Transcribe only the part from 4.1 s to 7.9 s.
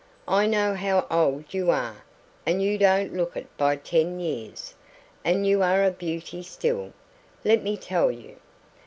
years. And you are a beauty still, let me